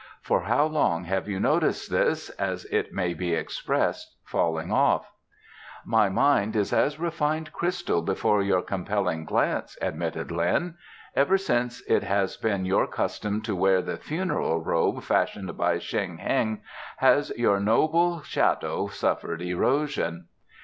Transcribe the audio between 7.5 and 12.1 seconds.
crystal before your compelling glance," admitted Lin. "Ever since it